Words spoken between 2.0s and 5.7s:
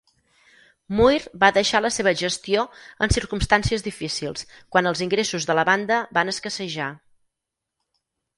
gestió en circumstàncies difícils quan els ingressos de la